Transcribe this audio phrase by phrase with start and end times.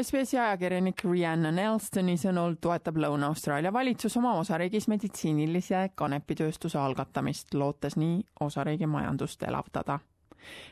[0.00, 8.22] SBS-i ajakirjanik Rhiannon Elstoni sõnul toetab Lõuna-Austraalia valitsus oma osariigis meditsiinilise kanepitööstuse algatamist, lootes nii
[8.40, 9.98] osariigi majandust elavdada.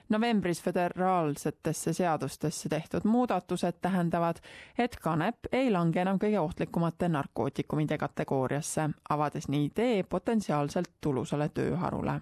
[0.09, 4.41] novembris föderaalsetesse seadustesse tehtud muudatused tähendavad,
[4.79, 12.21] et kanep ei lange enam kõige ohtlikumate narkootikumide kategooriasse, avades nii tee potentsiaalselt tulusale tööharule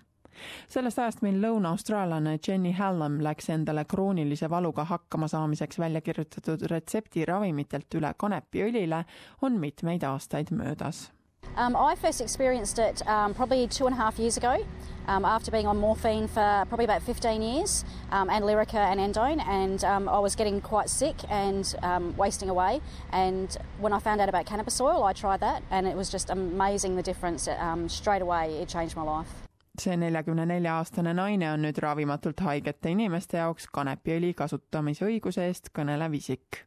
[0.69, 7.95] sellest ajast, mil lõuna-austraallane Jenny Hallam läks endale kroonilise valuga hakkama saamiseks välja kirjutatud retseptiravimitelt
[7.95, 9.05] üle kanepiõlile,
[9.43, 11.09] on mitmeid aastaid möödas.
[11.57, 14.65] Um, I first experienced it um, probably two and a half years ago
[15.09, 19.45] um, after being on morphine for probably about 15 years um, and Lyrica and Endone
[19.45, 22.81] and um, I was getting quite sick and um, wasting away
[23.11, 26.31] and when I found out about cannabis oil I tried that and it was just
[26.31, 29.48] amazing the difference um, straight away it changed my life
[29.81, 35.71] see neljakümne nelja aastane naine on nüüd ravimatult haigete inimeste jaoks kanepiõli kasutamise õiguse eest
[35.75, 36.65] kõnelev isik.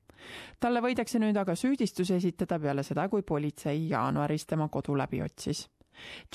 [0.60, 5.68] talle võidakse nüüd aga süüdistus esitada peale seda, kui politsei jaanuaris tema kodu läbi otsis.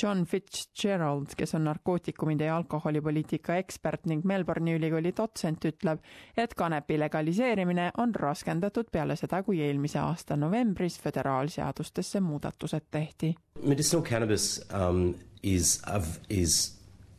[0.03, 6.03] John Fitzgerald, kes on narkootikumide ja alkoholipoliitika ekspert ning Melbourne'i ülikooli dotsent, ütleb,
[6.37, 13.35] et kanepi legaliseerimine on raskendatud peale seda, kui eelmise aasta novembris föderaalseadustesse muudatused tehti.
[13.63, 15.15] Medicinal cannabis um,
[15.55, 16.73] is, of, is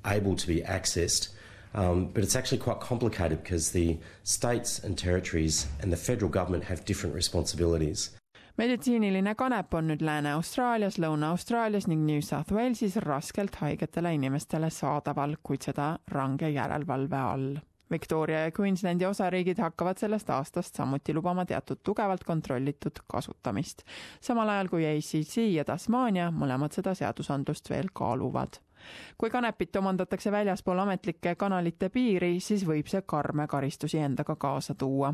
[0.05, 1.29] able to be accessed,
[1.73, 6.63] um, but it's actually quite complicated because the states and territories and the federal government
[6.65, 8.11] have different responsibilities.
[8.57, 15.67] meditsiiniline kanep on nüüd Lääne-Austraalias, Lõuna-Austraalias ning New South Walesis raskelt haigetele inimestele saadaval, kuid
[15.67, 17.45] seda range järelevalve all.
[17.91, 23.83] Victoria ja Queenslandi osariigid hakkavad sellest aastast samuti lubama teatud tugevalt kontrollitud kasutamist,
[24.21, 28.59] samal ajal kui ACC ja Tasmania mõlemad seda seadusandlust veel kaaluvad.
[29.17, 35.13] Kui kanepit omandatakse väljaspool ametlike kanalite piiri, siis võib see karme karistusi endaga kaasa tuua.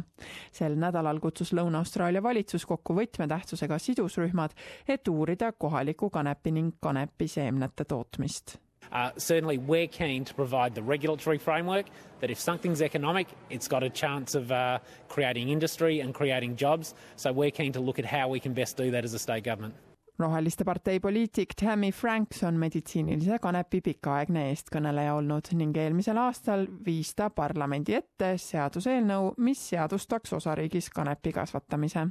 [0.52, 4.52] sel nädalal kutsus Lõuna-Austraalia valitsus kokku võtmetähtsusega sidusrühmad,
[4.88, 8.58] et uurida kohaliku kanepi ning kanepiseemnete tootmist
[8.92, 11.86] Uh, certainly, we're keen to provide the regulatory framework
[12.20, 16.94] that if something's economic, it's got a chance of uh, creating industry and creating jobs.
[17.16, 19.44] So, we're keen to look at how we can best do that as a state
[19.44, 19.76] government.
[20.20, 27.16] roheliste partei poliitik Tammy Franks on meditsiinilise kanepi pikaaegne eestkõneleja olnud ning eelmisel aastal viis
[27.16, 32.08] ta parlamendi ette seaduseelnõu, mis seadustaks osariigis kanepi kasvatamise.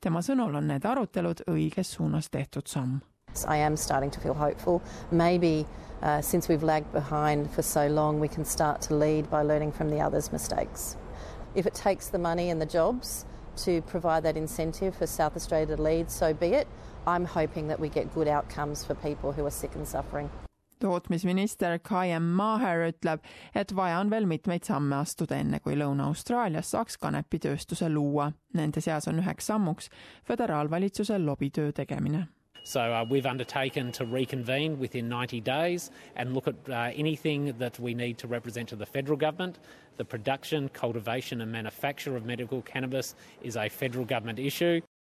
[0.00, 3.00] tema sõnul on need arutelud õiges suunas tehtud samm.
[3.42, 4.82] I am starting to feel hopeful.
[5.10, 5.66] Maybe
[6.02, 9.72] uh, since we've lagged behind for so long, we can start to lead by learning
[9.72, 10.96] from the others' mistakes.
[11.54, 13.24] If it takes the money and the jobs
[13.64, 16.68] to provide that incentive for South Australia to lead, so be it.
[17.06, 20.30] I'm hoping that we get good outcomes for people who are sick and suffering.
[20.84, 23.22] tootmisminister Kaiem Maher ütleb,
[23.54, 28.32] et vaja on veel mitmeid samme astuda, enne kui Lõuna-Austraalias saaks kanepitööstuse luua.
[28.52, 29.88] Nende seas on üheks sammuks
[30.28, 32.26] föderaalvalitsuse lobitöö tegemine
[32.66, 37.78] So uh, we've undertaken to reconvene within 90 days and look at uh, anything that
[37.78, 39.58] we need to represent to the federal government.
[39.98, 44.80] The production, cultivation, and manufacture of medical cannabis is a federal government issue.